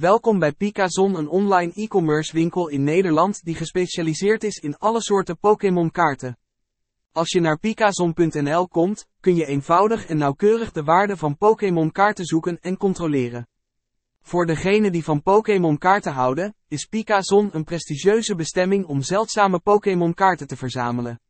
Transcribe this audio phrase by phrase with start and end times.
[0.00, 5.38] Welkom bij Picazon een online e-commerce winkel in Nederland die gespecialiseerd is in alle soorten
[5.38, 6.38] Pokémon kaarten.
[7.12, 12.24] Als je naar pikazon.nl komt, kun je eenvoudig en nauwkeurig de waarde van Pokémon kaarten
[12.24, 13.46] zoeken en controleren.
[14.20, 20.14] Voor degenen die van Pokémon kaarten houden, is Picazon een prestigieuze bestemming om zeldzame Pokémon
[20.14, 21.20] kaarten te verzamelen.